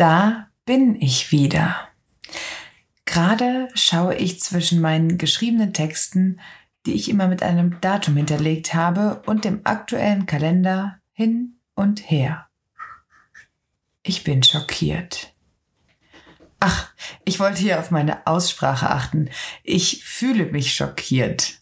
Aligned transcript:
Da 0.00 0.48
bin 0.64 0.98
ich 0.98 1.30
wieder. 1.30 1.76
Gerade 3.04 3.68
schaue 3.74 4.14
ich 4.14 4.40
zwischen 4.40 4.80
meinen 4.80 5.18
geschriebenen 5.18 5.74
Texten, 5.74 6.40
die 6.86 6.94
ich 6.94 7.10
immer 7.10 7.28
mit 7.28 7.42
einem 7.42 7.82
Datum 7.82 8.16
hinterlegt 8.16 8.72
habe, 8.72 9.22
und 9.26 9.44
dem 9.44 9.60
aktuellen 9.64 10.24
Kalender 10.24 11.02
hin 11.12 11.60
und 11.74 12.10
her. 12.10 12.48
Ich 14.02 14.24
bin 14.24 14.42
schockiert. 14.42 15.34
Ach, 16.60 16.90
ich 17.26 17.38
wollte 17.38 17.60
hier 17.60 17.78
auf 17.78 17.90
meine 17.90 18.26
Aussprache 18.26 18.88
achten. 18.88 19.28
Ich 19.64 20.02
fühle 20.02 20.46
mich 20.46 20.72
schockiert. 20.72 21.60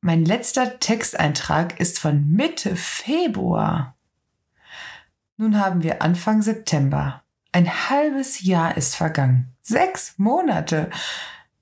Mein 0.00 0.24
letzter 0.24 0.80
Texteintrag 0.80 1.78
ist 1.78 2.00
von 2.00 2.32
Mitte 2.32 2.74
Februar. 2.74 3.96
Nun 5.36 5.60
haben 5.60 5.84
wir 5.84 6.02
Anfang 6.02 6.42
September. 6.42 7.22
Ein 7.52 7.90
halbes 7.90 8.42
Jahr 8.42 8.76
ist 8.76 8.94
vergangen. 8.94 9.54
Sechs 9.60 10.14
Monate. 10.18 10.90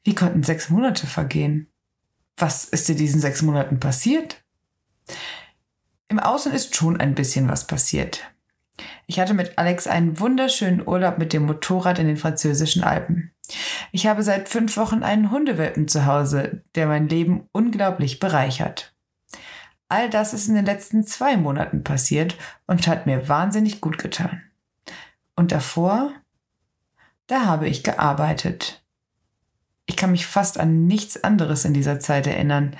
Wie 0.04 0.14
konnten 0.14 0.42
sechs 0.42 0.68
Monate 0.68 1.06
vergehen? 1.06 1.68
Was 2.36 2.64
ist 2.64 2.90
in 2.90 2.96
diesen 2.96 3.20
sechs 3.20 3.40
Monaten 3.40 3.80
passiert? 3.80 4.42
Im 6.08 6.18
Außen 6.18 6.52
ist 6.52 6.76
schon 6.76 7.00
ein 7.00 7.14
bisschen 7.14 7.48
was 7.48 7.66
passiert. 7.66 8.30
Ich 9.06 9.18
hatte 9.18 9.32
mit 9.32 9.56
Alex 9.56 9.86
einen 9.86 10.20
wunderschönen 10.20 10.86
Urlaub 10.86 11.18
mit 11.18 11.32
dem 11.32 11.46
Motorrad 11.46 11.98
in 11.98 12.06
den 12.06 12.16
französischen 12.18 12.84
Alpen. 12.84 13.32
Ich 13.90 14.06
habe 14.06 14.22
seit 14.22 14.50
fünf 14.50 14.76
Wochen 14.76 15.02
einen 15.02 15.30
Hundewelpen 15.30 15.88
zu 15.88 16.04
Hause, 16.04 16.62
der 16.74 16.86
mein 16.86 17.08
Leben 17.08 17.48
unglaublich 17.52 18.20
bereichert. 18.20 18.94
All 19.88 20.10
das 20.10 20.34
ist 20.34 20.48
in 20.48 20.54
den 20.54 20.66
letzten 20.66 21.06
zwei 21.06 21.38
Monaten 21.38 21.82
passiert 21.82 22.36
und 22.66 22.86
hat 22.86 23.06
mir 23.06 23.26
wahnsinnig 23.28 23.80
gut 23.80 23.96
getan. 23.96 24.42
Und 25.38 25.52
davor, 25.52 26.10
da 27.28 27.46
habe 27.46 27.68
ich 27.68 27.84
gearbeitet. 27.84 28.82
Ich 29.86 29.96
kann 29.96 30.10
mich 30.10 30.26
fast 30.26 30.58
an 30.58 30.88
nichts 30.88 31.22
anderes 31.22 31.64
in 31.64 31.72
dieser 31.72 32.00
Zeit 32.00 32.26
erinnern. 32.26 32.76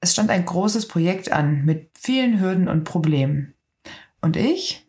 Es 0.00 0.12
stand 0.12 0.30
ein 0.30 0.44
großes 0.44 0.88
Projekt 0.88 1.30
an 1.30 1.64
mit 1.64 1.92
vielen 1.96 2.40
Hürden 2.40 2.66
und 2.66 2.82
Problemen. 2.82 3.54
Und 4.20 4.36
ich? 4.36 4.88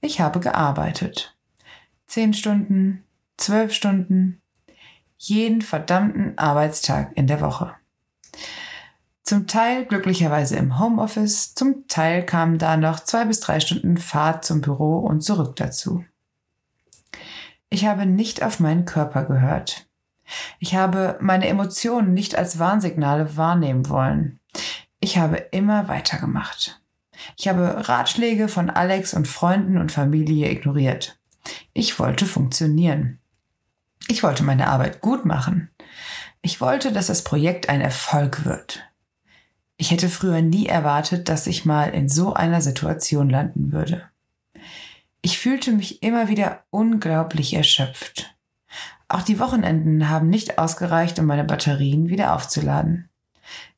Ich 0.00 0.20
habe 0.20 0.38
gearbeitet. 0.38 1.36
Zehn 2.06 2.32
Stunden, 2.32 3.02
zwölf 3.36 3.74
Stunden, 3.74 4.40
jeden 5.18 5.62
verdammten 5.62 6.38
Arbeitstag 6.38 7.10
in 7.16 7.26
der 7.26 7.40
Woche. 7.40 7.74
Zum 9.24 9.48
Teil 9.48 9.84
glücklicherweise 9.84 10.58
im 10.58 10.78
Homeoffice, 10.78 11.56
zum 11.56 11.88
Teil 11.88 12.24
kamen 12.24 12.58
da 12.58 12.76
noch 12.76 13.00
zwei 13.00 13.24
bis 13.24 13.40
drei 13.40 13.58
Stunden 13.58 13.96
Fahrt 13.96 14.44
zum 14.44 14.60
Büro 14.60 14.98
und 14.98 15.22
zurück 15.22 15.56
dazu. 15.56 16.04
Ich 17.70 17.86
habe 17.86 18.04
nicht 18.04 18.42
auf 18.42 18.58
meinen 18.58 18.84
Körper 18.84 19.24
gehört. 19.24 19.86
Ich 20.58 20.74
habe 20.74 21.16
meine 21.20 21.46
Emotionen 21.46 22.14
nicht 22.14 22.36
als 22.36 22.58
Warnsignale 22.58 23.36
wahrnehmen 23.36 23.88
wollen. 23.88 24.40
Ich 25.00 25.18
habe 25.18 25.36
immer 25.36 25.88
weitergemacht. 25.88 26.80
Ich 27.36 27.48
habe 27.48 27.88
Ratschläge 27.88 28.48
von 28.48 28.70
Alex 28.70 29.14
und 29.14 29.28
Freunden 29.28 29.78
und 29.78 29.92
Familie 29.92 30.50
ignoriert. 30.50 31.18
Ich 31.72 31.98
wollte 31.98 32.26
funktionieren. 32.26 33.18
Ich 34.08 34.22
wollte 34.22 34.42
meine 34.42 34.68
Arbeit 34.68 35.00
gut 35.00 35.24
machen. 35.24 35.70
Ich 36.42 36.60
wollte, 36.60 36.92
dass 36.92 37.06
das 37.06 37.22
Projekt 37.22 37.68
ein 37.68 37.80
Erfolg 37.80 38.44
wird. 38.44 38.82
Ich 39.76 39.90
hätte 39.90 40.08
früher 40.08 40.42
nie 40.42 40.66
erwartet, 40.66 41.28
dass 41.28 41.46
ich 41.46 41.64
mal 41.64 41.90
in 41.90 42.08
so 42.08 42.34
einer 42.34 42.60
Situation 42.60 43.30
landen 43.30 43.72
würde. 43.72 44.10
Ich 45.22 45.38
fühlte 45.38 45.72
mich 45.72 46.02
immer 46.02 46.28
wieder 46.28 46.64
unglaublich 46.70 47.54
erschöpft. 47.54 48.34
Auch 49.08 49.22
die 49.22 49.38
Wochenenden 49.38 50.08
haben 50.08 50.28
nicht 50.28 50.58
ausgereicht, 50.58 51.18
um 51.18 51.26
meine 51.26 51.44
Batterien 51.44 52.08
wieder 52.08 52.34
aufzuladen. 52.34 53.10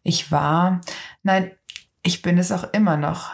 Ich 0.03 0.31
war, 0.31 0.81
nein, 1.23 1.53
ich 2.03 2.23
bin 2.23 2.39
es 2.39 2.53
auch 2.53 2.73
immer 2.73 2.97
noch, 2.97 3.33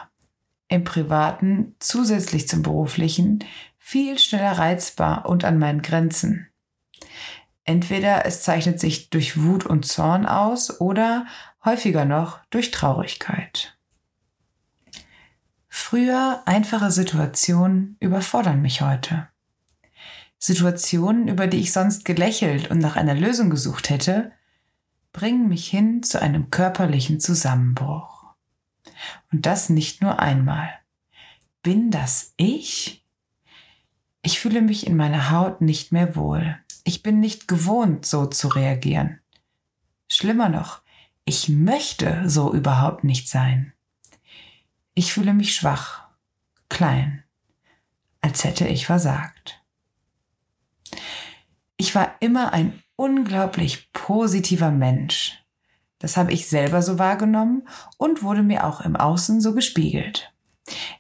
im 0.68 0.84
privaten 0.84 1.74
zusätzlich 1.78 2.46
zum 2.46 2.62
beruflichen 2.62 3.44
viel 3.78 4.18
schneller 4.18 4.52
reizbar 4.52 5.26
und 5.26 5.44
an 5.44 5.58
meinen 5.58 5.82
Grenzen. 5.82 6.48
Entweder 7.64 8.26
es 8.26 8.42
zeichnet 8.42 8.78
sich 8.80 9.10
durch 9.10 9.42
Wut 9.42 9.66
und 9.66 9.86
Zorn 9.86 10.26
aus 10.26 10.80
oder 10.80 11.26
häufiger 11.64 12.04
noch 12.04 12.40
durch 12.50 12.70
Traurigkeit. 12.70 13.77
Früher 15.80 16.42
einfache 16.44 16.90
Situationen 16.90 17.96
überfordern 18.00 18.60
mich 18.60 18.82
heute. 18.82 19.28
Situationen, 20.36 21.28
über 21.28 21.46
die 21.46 21.60
ich 21.60 21.72
sonst 21.72 22.04
gelächelt 22.04 22.70
und 22.70 22.78
nach 22.78 22.96
einer 22.96 23.14
Lösung 23.14 23.48
gesucht 23.48 23.88
hätte, 23.88 24.32
bringen 25.12 25.48
mich 25.48 25.66
hin 25.68 26.02
zu 26.02 26.20
einem 26.20 26.50
körperlichen 26.50 27.20
Zusammenbruch. 27.20 28.34
Und 29.32 29.46
das 29.46 29.70
nicht 29.70 30.02
nur 30.02 30.18
einmal. 30.18 30.68
Bin 31.62 31.90
das 31.90 32.34
ich? 32.36 33.06
Ich 34.20 34.40
fühle 34.40 34.60
mich 34.60 34.86
in 34.86 34.96
meiner 34.96 35.30
Haut 35.30 35.62
nicht 35.62 35.90
mehr 35.90 36.16
wohl. 36.16 36.58
Ich 36.84 37.02
bin 37.02 37.20
nicht 37.20 37.48
gewohnt, 37.48 38.04
so 38.04 38.26
zu 38.26 38.48
reagieren. 38.48 39.20
Schlimmer 40.08 40.50
noch, 40.50 40.82
ich 41.24 41.48
möchte 41.48 42.28
so 42.28 42.52
überhaupt 42.52 43.04
nicht 43.04 43.28
sein. 43.28 43.72
Ich 44.98 45.12
fühle 45.12 45.32
mich 45.32 45.54
schwach, 45.54 46.08
klein, 46.68 47.22
als 48.20 48.42
hätte 48.42 48.66
ich 48.66 48.86
versagt. 48.86 49.62
Ich 51.76 51.94
war 51.94 52.16
immer 52.18 52.52
ein 52.52 52.82
unglaublich 52.96 53.92
positiver 53.92 54.72
Mensch. 54.72 55.38
Das 56.00 56.16
habe 56.16 56.32
ich 56.32 56.48
selber 56.48 56.82
so 56.82 56.98
wahrgenommen 56.98 57.68
und 57.96 58.24
wurde 58.24 58.42
mir 58.42 58.66
auch 58.66 58.80
im 58.80 58.96
Außen 58.96 59.40
so 59.40 59.54
gespiegelt. 59.54 60.34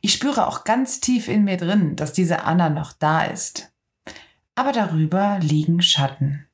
Ich 0.00 0.12
spüre 0.12 0.46
auch 0.46 0.62
ganz 0.62 1.00
tief 1.00 1.26
in 1.26 1.42
mir 1.42 1.56
drin, 1.56 1.96
dass 1.96 2.12
diese 2.12 2.44
Anna 2.44 2.68
noch 2.68 2.92
da 2.92 3.24
ist. 3.24 3.72
Aber 4.54 4.70
darüber 4.70 5.40
liegen 5.40 5.82
Schatten. 5.82 6.46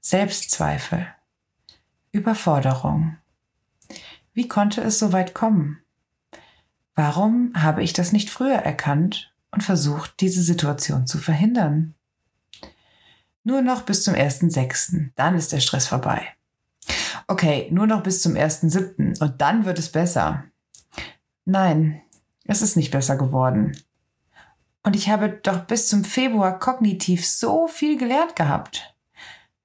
Selbstzweifel. 0.00 1.06
Überforderung. 2.12 3.18
Wie 4.32 4.48
konnte 4.48 4.80
es 4.80 4.98
so 4.98 5.12
weit 5.12 5.34
kommen? 5.34 5.82
Warum 6.94 7.52
habe 7.54 7.82
ich 7.82 7.92
das 7.92 8.12
nicht 8.12 8.30
früher 8.30 8.56
erkannt 8.56 9.32
und 9.50 9.62
versucht, 9.62 10.20
diese 10.20 10.42
Situation 10.42 11.06
zu 11.06 11.18
verhindern? 11.18 11.94
Nur 13.42 13.62
noch 13.62 13.82
bis 13.82 14.04
zum 14.04 14.14
1.6., 14.14 15.10
dann 15.16 15.34
ist 15.34 15.52
der 15.52 15.60
Stress 15.60 15.86
vorbei. 15.86 16.26
Okay, 17.26 17.68
nur 17.70 17.86
noch 17.86 18.02
bis 18.02 18.22
zum 18.22 18.34
1.7. 18.34 19.20
und 19.20 19.40
dann 19.40 19.64
wird 19.64 19.78
es 19.78 19.90
besser. 19.90 20.44
Nein, 21.44 22.02
es 22.44 22.62
ist 22.62 22.76
nicht 22.76 22.90
besser 22.90 23.16
geworden. 23.16 23.76
Und 24.82 24.96
ich 24.96 25.08
habe 25.08 25.28
doch 25.28 25.60
bis 25.66 25.88
zum 25.88 26.04
Februar 26.04 26.58
kognitiv 26.58 27.26
so 27.26 27.68
viel 27.68 27.98
gelernt 27.98 28.34
gehabt. 28.34 28.94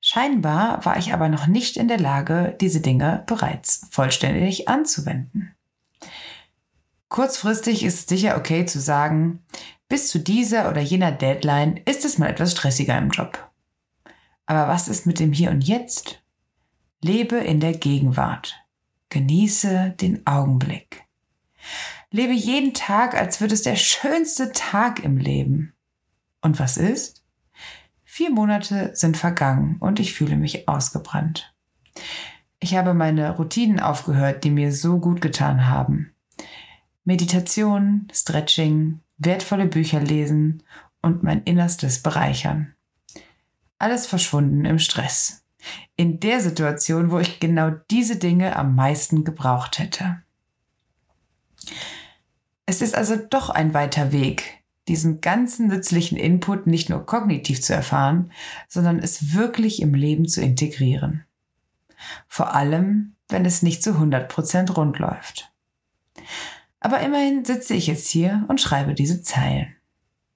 Scheinbar 0.02 0.86
war 0.86 0.98
ich 0.98 1.14
aber 1.14 1.30
noch 1.30 1.48
nicht 1.48 1.78
in 1.78 1.88
der 1.88 2.00
Lage, 2.00 2.56
diese 2.62 2.82
Dinge 2.82 3.24
bereits 3.26 3.88
vollständig 3.90 4.68
anzuwenden. 4.68 5.55
Kurzfristig 7.10 7.84
ist 7.84 8.00
es 8.00 8.06
sicher 8.08 8.38
okay 8.38 8.66
zu 8.66 8.80
sagen, 8.80 9.44
bis 9.88 10.10
zu 10.10 10.20
dieser 10.20 10.70
oder 10.70 10.82
jener 10.82 11.12
Deadline 11.12 11.78
ist 11.86 12.06
es 12.06 12.18
mal 12.18 12.30
etwas 12.30 12.52
stressiger 12.52 12.98
im 12.98 13.10
Job. 13.10 13.52
Aber 14.48 14.68
was 14.68 14.88
ist 14.88 15.06
mit 15.06 15.20
dem 15.20 15.32
Hier 15.32 15.52
und 15.52 15.62
Jetzt? 15.62 16.24
Lebe 17.02 17.38
in 17.38 17.60
der 17.60 17.74
Gegenwart. 17.74 18.56
Genieße 19.10 19.96
den 20.02 20.26
Augenblick. 20.26 21.04
Lebe 22.12 22.34
jeden 22.34 22.74
Tag, 22.74 23.16
als 23.16 23.42
würde 23.42 23.54
es 23.54 23.62
der 23.62 23.76
schönste 23.76 24.52
Tag 24.52 25.04
im 25.04 25.18
Leben. 25.18 25.74
Und 26.42 26.60
was 26.60 26.78
ist? 26.78 27.24
Vier 28.04 28.32
Monate 28.32 28.92
sind 28.96 29.18
vergangen 29.18 29.78
und 29.80 30.00
ich 30.00 30.14
fühle 30.14 30.38
mich 30.38 30.70
ausgebrannt. 30.70 31.54
Ich 32.60 32.76
habe 32.76 32.94
meine 32.94 33.36
Routinen 33.36 33.80
aufgehört, 33.80 34.44
die 34.44 34.52
mir 34.52 34.72
so 34.72 35.00
gut 35.00 35.22
getan 35.22 35.68
haben. 35.68 36.15
Meditation, 37.06 38.08
Stretching, 38.12 39.00
wertvolle 39.20 39.68
Bücher 39.68 40.00
lesen 40.00 40.64
und 41.04 41.22
mein 41.22 41.44
Innerstes 41.44 42.02
bereichern. 42.02 42.74
Alles 43.78 44.08
verschwunden 44.08 44.66
im 44.66 44.80
Stress. 44.80 45.46
In 45.96 46.20
der 46.20 46.42
Situation, 46.42 47.12
wo 47.12 47.20
ich 47.20 47.40
genau 47.40 47.70
diese 47.92 48.16
Dinge 48.16 48.56
am 48.56 48.74
meisten 48.76 49.24
gebraucht 49.24 49.78
hätte. 49.78 50.24
Es 52.66 52.82
ist 52.82 52.96
also 52.96 53.16
doch 53.16 53.52
ein 53.52 53.76
weiter 53.76 54.12
Weg, 54.12 54.64
diesen 54.88 55.22
ganzen 55.22 55.68
nützlichen 55.68 56.18
Input 56.18 56.66
nicht 56.66 56.90
nur 56.90 57.06
kognitiv 57.06 57.62
zu 57.62 57.74
erfahren, 57.74 58.32
sondern 58.68 58.98
es 58.98 59.36
wirklich 59.36 59.80
im 59.80 59.94
Leben 59.94 60.28
zu 60.28 60.42
integrieren. 60.42 61.24
Vor 62.28 62.56
allem, 62.56 63.16
wenn 63.30 63.46
es 63.46 63.62
nicht 63.62 63.84
zu 63.84 63.92
100% 63.92 64.72
rund 64.72 64.98
läuft. 64.98 65.52
Aber 66.80 67.00
immerhin 67.00 67.46
sitze 67.46 67.74
ich 67.74 67.88
jetzt 67.88 68.10
hier 68.10 68.46
und 68.48 68.62
schreibe 68.62 68.94
diese 68.94 69.22
Zeilen. 69.22 69.76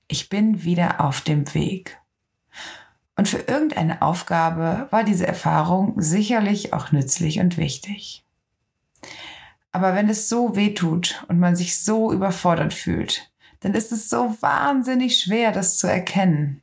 Ich 0.07 0.29
bin 0.29 0.63
wieder 0.63 1.01
auf 1.01 1.21
dem 1.21 1.53
Weg. 1.53 1.99
Und 3.15 3.27
für 3.27 3.39
irgendeine 3.39 4.01
Aufgabe 4.01 4.87
war 4.91 5.03
diese 5.03 5.27
Erfahrung 5.27 6.01
sicherlich 6.01 6.73
auch 6.73 6.91
nützlich 6.91 7.39
und 7.39 7.57
wichtig. 7.57 8.23
Aber 9.71 9.93
wenn 9.93 10.09
es 10.09 10.29
so 10.29 10.55
weh 10.55 10.73
tut 10.73 11.23
und 11.27 11.37
man 11.37 11.55
sich 11.55 11.83
so 11.83 12.11
überfordert 12.11 12.73
fühlt, 12.73 13.31
dann 13.59 13.73
ist 13.73 13.91
es 13.91 14.09
so 14.09 14.35
wahnsinnig 14.41 15.19
schwer, 15.19 15.51
das 15.51 15.77
zu 15.77 15.87
erkennen. 15.87 16.61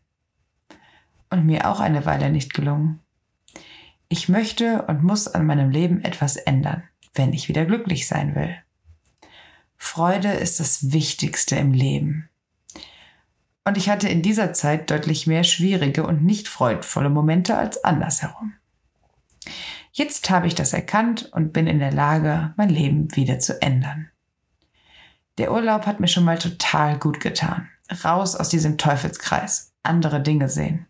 Und 1.31 1.44
mir 1.44 1.69
auch 1.69 1.81
eine 1.81 2.06
Weile 2.06 2.31
nicht 2.31 2.55
gelungen. 2.55 3.00
Ich 4.08 4.28
möchte 4.28 4.82
und 4.82 5.02
muss 5.02 5.28
an 5.28 5.46
meinem 5.46 5.70
Leben 5.70 6.02
etwas 6.02 6.37
ändern, 6.37 6.84
wenn 7.14 7.32
ich 7.32 7.49
wieder 7.49 7.67
glücklich 7.67 8.06
sein 8.06 8.34
will. 8.34 8.56
Freude 9.96 10.28
ist 10.28 10.60
das 10.60 10.93
Wichtigste 10.93 11.56
im 11.56 11.72
Leben. 11.72 12.28
Und 13.64 13.78
ich 13.78 13.88
hatte 13.88 14.10
in 14.10 14.20
dieser 14.20 14.52
Zeit 14.52 14.90
deutlich 14.90 15.26
mehr 15.26 15.43
schwierige 15.43 16.06
und 16.06 16.22
nicht 16.22 16.48
freudvolle 16.48 17.08
Momente 17.08 17.56
als 17.56 17.82
andersherum. 17.82 18.52
Jetzt 19.93 20.28
habe 20.28 20.48
ich 20.48 20.54
das 20.54 20.75
erkannt 20.75 21.31
und 21.32 21.54
bin 21.54 21.66
in 21.66 21.78
der 21.78 21.93
Lage, 21.93 22.52
mein 22.58 22.69
Leben 22.69 23.16
wieder 23.16 23.38
zu 23.38 23.62
ändern. 23.62 24.10
Der 25.38 25.50
Urlaub 25.50 25.87
hat 25.87 25.99
mir 25.99 26.08
schon 26.08 26.25
mal 26.25 26.38
total 26.38 26.99
gut 26.99 27.19
getan. 27.19 27.70
Raus 28.04 28.37
aus 28.37 28.50
diesem 28.50 28.76
Teufelskreis, 28.76 29.72
andere 29.82 30.20
Dinge 30.20 30.50
sehen. 30.50 30.88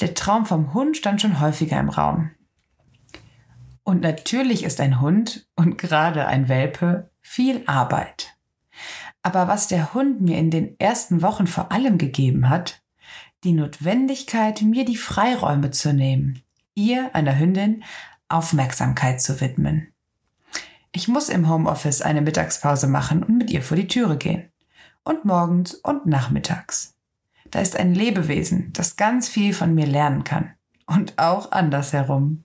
Der 0.00 0.12
Traum 0.12 0.44
vom 0.44 0.74
Hund 0.74 0.98
stand 0.98 1.22
schon 1.22 1.40
häufiger 1.40 1.80
im 1.80 1.88
Raum. 1.88 2.30
Und 3.84 4.02
natürlich 4.02 4.64
ist 4.64 4.82
ein 4.82 5.00
Hund 5.00 5.46
und 5.54 5.78
gerade 5.78 6.26
ein 6.26 6.50
Welpe 6.50 7.08
viel 7.26 7.62
Arbeit. 7.66 8.36
Aber 9.22 9.48
was 9.48 9.66
der 9.66 9.92
Hund 9.92 10.20
mir 10.20 10.38
in 10.38 10.50
den 10.50 10.78
ersten 10.78 11.20
Wochen 11.22 11.48
vor 11.48 11.72
allem 11.72 11.98
gegeben 11.98 12.48
hat, 12.48 12.82
die 13.42 13.52
Notwendigkeit, 13.52 14.62
mir 14.62 14.84
die 14.84 14.96
Freiräume 14.96 15.72
zu 15.72 15.92
nehmen, 15.92 16.42
ihr, 16.74 17.14
einer 17.14 17.36
Hündin, 17.36 17.82
Aufmerksamkeit 18.28 19.20
zu 19.20 19.40
widmen. 19.40 19.88
Ich 20.92 21.08
muss 21.08 21.28
im 21.28 21.48
Homeoffice 21.48 22.00
eine 22.00 22.22
Mittagspause 22.22 22.86
machen 22.86 23.22
und 23.22 23.36
mit 23.36 23.50
ihr 23.50 23.62
vor 23.62 23.76
die 23.76 23.88
Türe 23.88 24.16
gehen. 24.16 24.50
Und 25.04 25.24
morgens 25.24 25.74
und 25.74 26.06
nachmittags. 26.06 26.94
Da 27.50 27.60
ist 27.60 27.76
ein 27.76 27.92
Lebewesen, 27.92 28.72
das 28.72 28.96
ganz 28.96 29.28
viel 29.28 29.52
von 29.52 29.74
mir 29.74 29.86
lernen 29.86 30.24
kann. 30.24 30.52
Und 30.86 31.18
auch 31.18 31.52
andersherum. 31.52 32.44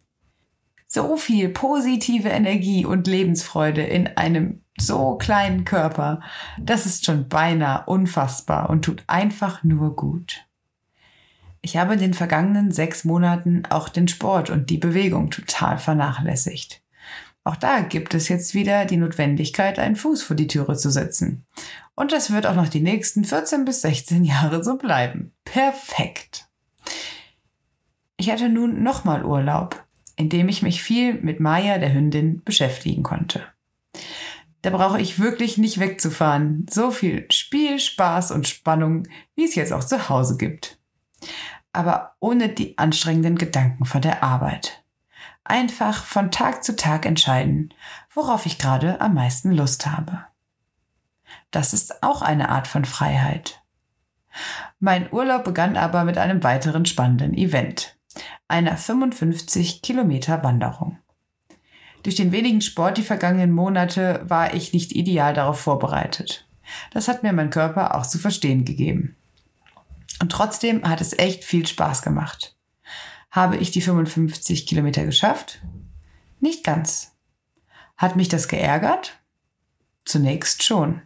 So 0.93 1.15
viel 1.15 1.47
positive 1.47 2.27
Energie 2.27 2.85
und 2.85 3.07
Lebensfreude 3.07 3.81
in 3.81 4.07
einem 4.17 4.61
so 4.77 5.15
kleinen 5.15 5.63
Körper, 5.63 6.19
das 6.59 6.85
ist 6.85 7.05
schon 7.05 7.29
beinahe 7.29 7.85
unfassbar 7.85 8.69
und 8.69 8.83
tut 8.83 9.05
einfach 9.07 9.63
nur 9.63 9.95
gut. 9.95 10.45
Ich 11.61 11.77
habe 11.77 11.93
in 11.93 12.01
den 12.01 12.13
vergangenen 12.13 12.71
sechs 12.71 13.05
Monaten 13.05 13.63
auch 13.69 13.88
den 13.88 14.09
Sport 14.09 14.49
und 14.49 14.69
die 14.69 14.79
Bewegung 14.79 15.29
total 15.29 15.77
vernachlässigt. 15.77 16.81
Auch 17.45 17.55
da 17.55 17.79
gibt 17.79 18.13
es 18.13 18.27
jetzt 18.27 18.53
wieder 18.53 18.83
die 18.83 18.97
Notwendigkeit, 18.97 19.79
einen 19.79 19.95
Fuß 19.95 20.23
vor 20.23 20.35
die 20.35 20.47
Türe 20.47 20.75
zu 20.75 20.91
setzen. 20.91 21.45
Und 21.95 22.11
das 22.11 22.31
wird 22.31 22.45
auch 22.45 22.55
noch 22.55 22.67
die 22.67 22.81
nächsten 22.81 23.23
14 23.23 23.63
bis 23.63 23.79
16 23.79 24.25
Jahre 24.25 24.61
so 24.61 24.77
bleiben. 24.77 25.31
Perfekt. 25.45 26.49
Ich 28.17 28.29
hatte 28.29 28.49
nun 28.49 28.83
nochmal 28.83 29.23
Urlaub, 29.23 29.81
in 30.21 30.29
dem 30.29 30.47
ich 30.50 30.62
mich 30.62 30.83
viel 30.83 31.15
mit 31.15 31.39
Maya, 31.39 31.79
der 31.79 31.94
Hündin, 31.94 32.44
beschäftigen 32.45 33.01
konnte. 33.01 33.41
Da 34.62 34.69
brauche 34.69 35.01
ich 35.01 35.18
wirklich 35.18 35.57
nicht 35.57 35.79
wegzufahren. 35.79 36.68
So 36.69 36.91
viel 36.91 37.25
Spiel, 37.31 37.79
Spaß 37.79 38.29
und 38.29 38.47
Spannung, 38.47 39.07
wie 39.35 39.45
es 39.45 39.56
jetzt 39.56 39.73
auch 39.73 39.83
zu 39.83 40.09
Hause 40.09 40.38
gibt. 40.38 40.77
Aber 41.73 42.15
ohne 42.19 42.50
die 42.50 42.77
anstrengenden 42.77 43.35
Gedanken 43.35 43.85
von 43.85 44.03
der 44.03 44.21
Arbeit. 44.21 44.83
Einfach 45.44 46.06
von 46.06 46.29
Tag 46.29 46.63
zu 46.63 46.75
Tag 46.75 47.07
entscheiden, 47.07 47.73
worauf 48.13 48.45
ich 48.45 48.59
gerade 48.59 49.01
am 49.01 49.15
meisten 49.15 49.51
Lust 49.51 49.88
habe. 49.88 50.25
Das 51.50 51.73
ist 51.73 52.03
auch 52.03 52.21
eine 52.21 52.50
Art 52.50 52.68
von 52.68 52.85
Freiheit. 52.85 53.63
Mein 54.79 55.12
Urlaub 55.12 55.44
begann 55.44 55.77
aber 55.77 56.03
mit 56.03 56.19
einem 56.19 56.44
weiteren 56.44 56.85
spannenden 56.85 57.33
Event, 57.33 57.97
einer 58.47 58.77
55 58.77 59.81
Kilometer 59.81 60.43
Wanderung. 60.43 60.97
Durch 62.03 62.15
den 62.15 62.31
wenigen 62.31 62.61
Sport 62.61 62.97
die 62.97 63.03
vergangenen 63.03 63.51
Monate 63.51 64.21
war 64.23 64.53
ich 64.53 64.73
nicht 64.73 64.91
ideal 64.91 65.33
darauf 65.33 65.59
vorbereitet. 65.59 66.47
Das 66.91 67.07
hat 67.07 67.23
mir 67.23 67.33
mein 67.33 67.49
Körper 67.49 67.95
auch 67.95 68.05
zu 68.05 68.17
verstehen 68.17 68.65
gegeben. 68.65 69.15
Und 70.19 70.31
trotzdem 70.31 70.87
hat 70.87 71.01
es 71.01 71.17
echt 71.17 71.43
viel 71.43 71.65
Spaß 71.65 72.01
gemacht. 72.01 72.55
Habe 73.29 73.57
ich 73.57 73.71
die 73.71 73.81
55 73.81 74.65
Kilometer 74.67 75.05
geschafft? 75.05 75.61
Nicht 76.39 76.63
ganz. 76.63 77.15
Hat 77.97 78.15
mich 78.15 78.29
das 78.29 78.47
geärgert? 78.47 79.19
Zunächst 80.05 80.63
schon. 80.63 81.01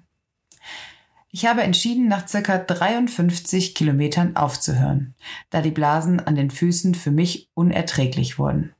Ich 1.36 1.46
habe 1.46 1.64
entschieden, 1.64 2.08
nach 2.08 2.30
circa 2.30 2.58
53 2.60 3.76
Kilometern 3.76 4.38
aufzuhören, 4.38 5.16
da 5.50 5.62
die 5.62 5.70
Blasen 5.70 6.22
an 6.22 6.36
den 6.36 6.50
Füßen 6.50 6.96
für 6.96 7.12
mich 7.12 7.50
unerträglich 7.54 8.40
wurden. 8.40 8.74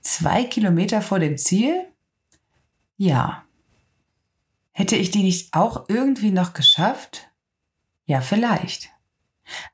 Zwei 0.00 0.42
Kilometer 0.42 1.02
vor 1.02 1.20
dem 1.20 1.38
Ziel? 1.38 1.86
Ja. 2.96 3.44
Hätte 4.72 4.96
ich 4.96 5.12
die 5.12 5.22
nicht 5.22 5.54
auch 5.54 5.88
irgendwie 5.88 6.32
noch 6.32 6.52
geschafft? 6.52 7.30
Ja, 8.06 8.22
vielleicht. 8.22 8.90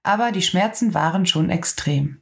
Aber 0.02 0.30
die 0.30 0.42
Schmerzen 0.42 0.92
waren 0.92 1.24
schon 1.24 1.48
extrem. 1.48 2.20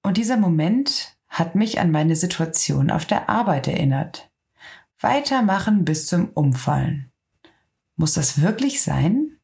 Und 0.00 0.16
dieser 0.16 0.38
Moment 0.38 1.18
hat 1.28 1.54
mich 1.54 1.80
an 1.80 1.90
meine 1.90 2.16
Situation 2.16 2.90
auf 2.90 3.04
der 3.04 3.28
Arbeit 3.28 3.68
erinnert. 3.68 4.30
Weitermachen 5.00 5.84
bis 5.84 6.06
zum 6.06 6.30
Umfallen. 6.30 7.07
Muss 7.98 8.14
das 8.14 8.40
wirklich 8.40 8.80
sein? 8.80 9.38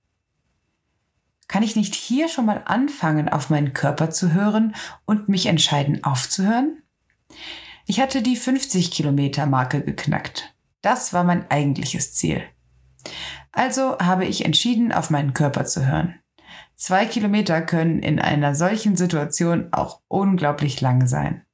Kann 1.49 1.65
ich 1.65 1.75
nicht 1.75 1.95
hier 1.95 2.29
schon 2.29 2.47
mal 2.47 2.63
anfangen, 2.65 3.29
auf 3.29 3.51
meinen 3.51 3.73
Körper 3.73 4.11
zu 4.11 4.33
hören 4.33 4.77
und 5.05 5.29
mich 5.29 5.47
entscheiden 5.47 6.05
aufzuhören? 6.05 6.81
Ich 7.85 8.01
hatte 8.01 8.23
die 8.23 8.37
50 8.37 8.93
Kilometer 8.93 9.47
Marke 9.47 9.83
geknackt. 9.83 10.55
Das 10.83 11.13
war 11.13 11.25
mein 11.25 11.51
eigentliches 11.51 12.15
Ziel. 12.15 12.45
Also 13.51 13.99
habe 13.99 14.25
ich 14.25 14.45
entschieden, 14.45 14.93
auf 14.93 15.11
meinen 15.11 15.35
Körper 15.35 15.65
zu 15.65 15.85
hören. 15.85 16.21
Zwei 16.77 17.07
Kilometer 17.07 17.61
können 17.61 18.05
in 18.05 18.21
einer 18.21 18.55
solchen 18.55 18.97
Situation 18.97 19.69
auch 19.73 20.01
unglaublich 20.07 20.81
lang 20.81 21.09
sein. 21.09 21.45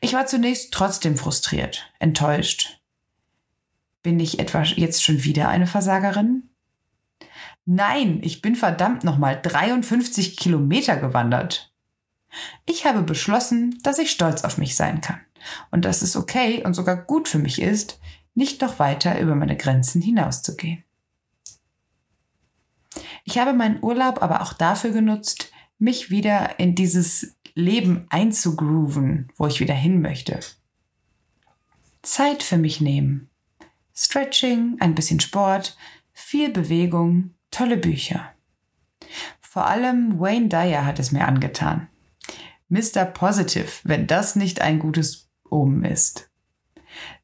Ich 0.00 0.14
war 0.14 0.26
zunächst 0.26 0.74
trotzdem 0.74 1.16
frustriert, 1.16 1.92
enttäuscht. 2.00 2.81
Bin 4.02 4.18
ich 4.20 4.38
etwa 4.38 4.62
jetzt 4.62 5.04
schon 5.04 5.24
wieder 5.24 5.48
eine 5.48 5.66
Versagerin? 5.66 6.50
Nein, 7.64 8.20
ich 8.22 8.42
bin 8.42 8.56
verdammt 8.56 9.04
nochmal 9.04 9.40
53 9.40 10.36
Kilometer 10.36 10.96
gewandert. 10.96 11.72
Ich 12.66 12.86
habe 12.86 13.02
beschlossen, 13.02 13.78
dass 13.82 13.98
ich 13.98 14.10
stolz 14.10 14.42
auf 14.44 14.58
mich 14.58 14.74
sein 14.74 15.00
kann 15.00 15.20
und 15.70 15.84
dass 15.84 16.02
es 16.02 16.16
okay 16.16 16.64
und 16.64 16.74
sogar 16.74 16.96
gut 16.96 17.28
für 17.28 17.38
mich 17.38 17.60
ist, 17.60 18.00
nicht 18.34 18.60
noch 18.62 18.78
weiter 18.78 19.20
über 19.20 19.34
meine 19.34 19.56
Grenzen 19.56 20.00
hinauszugehen. 20.00 20.84
Ich 23.24 23.38
habe 23.38 23.52
meinen 23.52 23.82
Urlaub 23.82 24.22
aber 24.22 24.42
auch 24.42 24.52
dafür 24.52 24.90
genutzt, 24.90 25.52
mich 25.78 26.10
wieder 26.10 26.58
in 26.58 26.74
dieses 26.74 27.36
Leben 27.54 28.06
einzugrooven, 28.08 29.30
wo 29.36 29.46
ich 29.46 29.60
wieder 29.60 29.74
hin 29.74 30.00
möchte. 30.00 30.40
Zeit 32.02 32.42
für 32.42 32.58
mich 32.58 32.80
nehmen. 32.80 33.28
Stretching, 33.94 34.76
ein 34.80 34.94
bisschen 34.94 35.20
Sport, 35.20 35.76
viel 36.12 36.50
Bewegung, 36.50 37.34
tolle 37.50 37.76
Bücher. 37.76 38.32
Vor 39.40 39.66
allem 39.66 40.18
Wayne 40.18 40.48
Dyer 40.48 40.86
hat 40.86 40.98
es 40.98 41.12
mir 41.12 41.26
angetan. 41.26 41.88
Mr. 42.68 43.04
Positive, 43.04 43.68
wenn 43.84 44.06
das 44.06 44.34
nicht 44.34 44.62
ein 44.62 44.78
gutes 44.78 45.28
Omen 45.50 45.84
ist. 45.84 46.30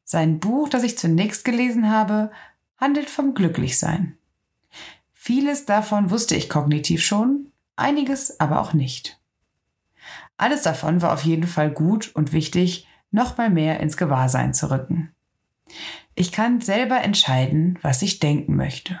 Sein 0.03 0.39
Buch, 0.39 0.69
das 0.69 0.83
ich 0.83 0.97
zunächst 0.97 1.43
gelesen 1.43 1.89
habe, 1.89 2.31
handelt 2.77 3.09
vom 3.09 3.33
Glücklichsein. 3.33 4.17
Vieles 5.11 5.65
davon 5.65 6.11
wusste 6.11 6.35
ich 6.35 6.49
kognitiv 6.49 7.03
schon, 7.03 7.51
einiges 7.75 8.39
aber 8.39 8.61
auch 8.61 8.73
nicht. 8.73 9.19
Alles 10.37 10.61
davon 10.61 11.01
war 11.01 11.13
auf 11.13 11.23
jeden 11.23 11.47
Fall 11.47 11.71
gut 11.71 12.15
und 12.15 12.31
wichtig, 12.31 12.87
nochmal 13.11 13.49
mehr 13.49 13.79
ins 13.79 13.97
Gewahrsein 13.97 14.53
zu 14.53 14.71
rücken. 14.71 15.13
Ich 16.19 16.33
kann 16.33 16.59
selber 16.59 17.01
entscheiden, 17.01 17.79
was 17.81 18.01
ich 18.01 18.19
denken 18.19 18.57
möchte. 18.57 18.99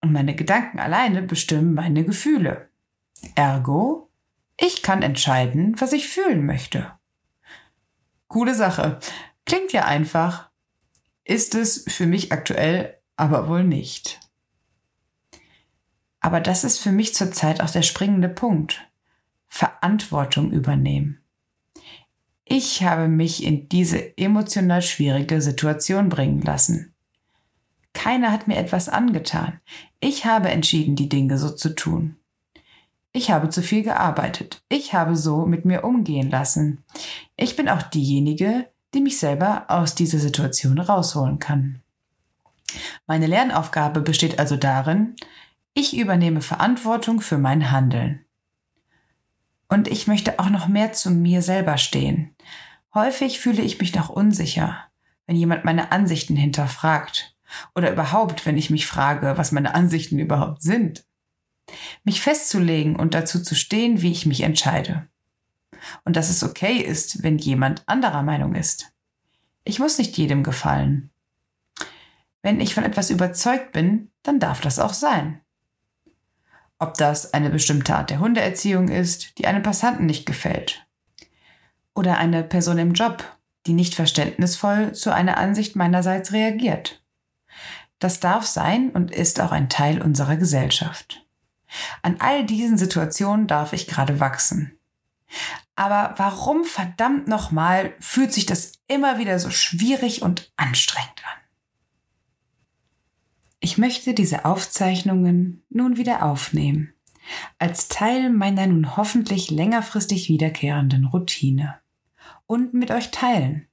Und 0.00 0.10
meine 0.10 0.34
Gedanken 0.34 0.78
alleine 0.78 1.20
bestimmen 1.20 1.74
meine 1.74 2.02
Gefühle. 2.02 2.70
Ergo 3.34 4.08
ich 4.56 4.82
kann 4.82 5.02
entscheiden, 5.02 5.78
was 5.78 5.92
ich 5.92 6.08
fühlen 6.08 6.46
möchte. 6.46 6.92
Coole 8.28 8.54
Sache. 8.54 9.00
Klingt 9.44 9.72
ja 9.72 9.84
einfach. 9.84 10.48
Ist 11.24 11.54
es 11.54 11.84
für 11.88 12.06
mich 12.06 12.32
aktuell 12.32 12.98
aber 13.16 13.46
wohl 13.46 13.64
nicht. 13.64 14.20
Aber 16.20 16.40
das 16.40 16.64
ist 16.64 16.78
für 16.78 16.92
mich 16.92 17.14
zurzeit 17.14 17.60
auch 17.60 17.70
der 17.70 17.82
springende 17.82 18.30
Punkt. 18.30 18.88
Verantwortung 19.46 20.52
übernehmen. 20.52 21.23
Ich 22.56 22.84
habe 22.84 23.08
mich 23.08 23.42
in 23.42 23.68
diese 23.68 24.16
emotional 24.16 24.80
schwierige 24.80 25.42
Situation 25.42 26.08
bringen 26.08 26.40
lassen. 26.40 26.94
Keiner 27.94 28.30
hat 28.30 28.46
mir 28.46 28.56
etwas 28.58 28.88
angetan. 28.88 29.58
Ich 29.98 30.24
habe 30.24 30.50
entschieden, 30.50 30.94
die 30.94 31.08
Dinge 31.08 31.36
so 31.36 31.50
zu 31.50 31.74
tun. 31.74 32.14
Ich 33.12 33.32
habe 33.32 33.48
zu 33.48 33.60
viel 33.60 33.82
gearbeitet. 33.82 34.62
Ich 34.68 34.94
habe 34.94 35.16
so 35.16 35.46
mit 35.46 35.64
mir 35.64 35.82
umgehen 35.82 36.30
lassen. 36.30 36.84
Ich 37.36 37.56
bin 37.56 37.68
auch 37.68 37.82
diejenige, 37.82 38.68
die 38.94 39.00
mich 39.00 39.18
selber 39.18 39.64
aus 39.66 39.96
dieser 39.96 40.20
Situation 40.20 40.78
rausholen 40.78 41.40
kann. 41.40 41.82
Meine 43.08 43.26
Lernaufgabe 43.26 44.00
besteht 44.00 44.38
also 44.38 44.56
darin, 44.56 45.16
ich 45.74 45.96
übernehme 45.96 46.40
Verantwortung 46.40 47.20
für 47.20 47.38
mein 47.38 47.72
Handeln. 47.72 48.23
Und 49.74 49.88
ich 49.88 50.06
möchte 50.06 50.38
auch 50.38 50.50
noch 50.50 50.68
mehr 50.68 50.92
zu 50.92 51.10
mir 51.10 51.42
selber 51.42 51.78
stehen. 51.78 52.36
Häufig 52.94 53.40
fühle 53.40 53.60
ich 53.60 53.80
mich 53.80 53.92
noch 53.92 54.08
unsicher, 54.08 54.84
wenn 55.26 55.34
jemand 55.34 55.64
meine 55.64 55.90
Ansichten 55.90 56.36
hinterfragt 56.36 57.36
oder 57.74 57.90
überhaupt, 57.90 58.46
wenn 58.46 58.56
ich 58.56 58.70
mich 58.70 58.86
frage, 58.86 59.36
was 59.36 59.50
meine 59.50 59.74
Ansichten 59.74 60.20
überhaupt 60.20 60.62
sind. 60.62 61.04
Mich 62.04 62.20
festzulegen 62.20 62.94
und 62.94 63.14
dazu 63.14 63.42
zu 63.42 63.56
stehen, 63.56 64.00
wie 64.00 64.12
ich 64.12 64.26
mich 64.26 64.42
entscheide. 64.42 65.08
Und 66.04 66.14
dass 66.14 66.30
es 66.30 66.44
okay 66.44 66.76
ist, 66.76 67.24
wenn 67.24 67.38
jemand 67.38 67.82
anderer 67.88 68.22
Meinung 68.22 68.54
ist. 68.54 68.92
Ich 69.64 69.80
muss 69.80 69.98
nicht 69.98 70.16
jedem 70.16 70.44
gefallen. 70.44 71.10
Wenn 72.42 72.60
ich 72.60 72.76
von 72.76 72.84
etwas 72.84 73.10
überzeugt 73.10 73.72
bin, 73.72 74.12
dann 74.22 74.38
darf 74.38 74.60
das 74.60 74.78
auch 74.78 74.94
sein. 74.94 75.40
Ob 76.84 76.98
das 76.98 77.32
eine 77.32 77.48
bestimmte 77.48 77.96
Art 77.96 78.10
der 78.10 78.18
Hundeerziehung 78.18 78.88
ist, 78.88 79.38
die 79.38 79.46
einem 79.46 79.62
Passanten 79.62 80.04
nicht 80.04 80.26
gefällt. 80.26 80.86
Oder 81.94 82.18
eine 82.18 82.44
Person 82.44 82.76
im 82.76 82.92
Job, 82.92 83.24
die 83.66 83.72
nicht 83.72 83.94
verständnisvoll 83.94 84.92
zu 84.92 85.10
einer 85.10 85.38
Ansicht 85.38 85.76
meinerseits 85.76 86.32
reagiert. 86.32 87.02
Das 88.00 88.20
darf 88.20 88.44
sein 88.44 88.90
und 88.90 89.10
ist 89.10 89.40
auch 89.40 89.50
ein 89.50 89.70
Teil 89.70 90.02
unserer 90.02 90.36
Gesellschaft. 90.36 91.24
An 92.02 92.16
all 92.18 92.44
diesen 92.44 92.76
Situationen 92.76 93.46
darf 93.46 93.72
ich 93.72 93.86
gerade 93.86 94.20
wachsen. 94.20 94.78
Aber 95.76 96.12
warum 96.18 96.64
verdammt 96.64 97.28
nochmal 97.28 97.94
fühlt 97.98 98.34
sich 98.34 98.44
das 98.44 98.72
immer 98.88 99.16
wieder 99.16 99.38
so 99.38 99.48
schwierig 99.48 100.20
und 100.20 100.52
anstrengend 100.58 101.22
an? 101.24 101.43
Ich 103.64 103.78
möchte 103.78 104.12
diese 104.12 104.44
Aufzeichnungen 104.44 105.62
nun 105.70 105.96
wieder 105.96 106.22
aufnehmen, 106.22 106.92
als 107.58 107.88
Teil 107.88 108.28
meiner 108.28 108.66
nun 108.66 108.98
hoffentlich 108.98 109.50
längerfristig 109.50 110.28
wiederkehrenden 110.28 111.06
Routine 111.06 111.76
und 112.44 112.74
mit 112.74 112.90
euch 112.90 113.10
teilen. 113.10 113.66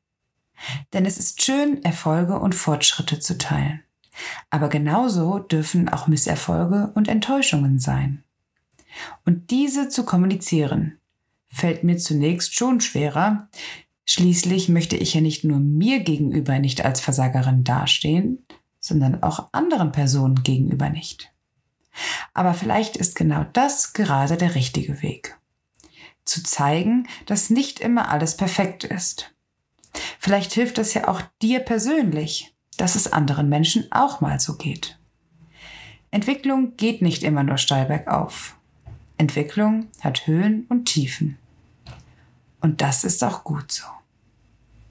Denn 0.93 1.05
es 1.05 1.17
ist 1.17 1.43
schön, 1.43 1.83
Erfolge 1.83 2.39
und 2.39 2.55
Fortschritte 2.55 3.19
zu 3.19 3.37
teilen. 3.37 3.83
Aber 4.49 4.69
genauso 4.69 5.39
dürfen 5.39 5.89
auch 5.89 6.07
Misserfolge 6.07 6.93
und 6.95 7.09
Enttäuschungen 7.09 7.77
sein. 7.77 8.23
Und 9.25 9.51
diese 9.51 9.89
zu 9.89 10.05
kommunizieren, 10.05 10.99
fällt 11.49 11.83
mir 11.83 11.97
zunächst 11.97 12.55
schon 12.55 12.79
schwerer. 12.79 13.49
Schließlich 14.05 14.69
möchte 14.69 14.95
ich 14.95 15.15
ja 15.15 15.19
nicht 15.19 15.43
nur 15.43 15.59
mir 15.59 15.99
gegenüber 15.99 16.59
nicht 16.59 16.85
als 16.85 17.01
Versagerin 17.01 17.65
dastehen, 17.65 18.45
sondern 18.81 19.23
auch 19.23 19.47
anderen 19.53 19.93
Personen 19.93 20.43
gegenüber 20.43 20.89
nicht. 20.89 21.31
Aber 22.33 22.53
vielleicht 22.53 22.97
ist 22.97 23.15
genau 23.15 23.45
das 23.53 23.93
gerade 23.93 24.35
der 24.35 24.55
richtige 24.55 25.01
Weg. 25.01 25.37
Zu 26.25 26.43
zeigen, 26.43 27.07
dass 27.25 27.49
nicht 27.49 27.79
immer 27.79 28.09
alles 28.09 28.35
perfekt 28.35 28.83
ist. 28.83 29.33
Vielleicht 30.19 30.53
hilft 30.53 30.77
es 30.77 30.93
ja 30.93 31.07
auch 31.07 31.21
dir 31.41 31.59
persönlich, 31.59 32.53
dass 32.77 32.95
es 32.95 33.11
anderen 33.11 33.49
Menschen 33.49 33.91
auch 33.91 34.21
mal 34.21 34.39
so 34.39 34.55
geht. 34.55 34.97
Entwicklung 36.09 36.75
geht 36.77 37.01
nicht 37.01 37.23
immer 37.23 37.43
nur 37.43 37.57
steil 37.57 37.85
bergauf. 37.85 38.57
Entwicklung 39.17 39.87
hat 40.01 40.27
Höhen 40.27 40.65
und 40.67 40.85
Tiefen. 40.85 41.37
Und 42.59 42.81
das 42.81 43.03
ist 43.03 43.23
auch 43.23 43.43
gut 43.43 43.71
so. 43.71 43.85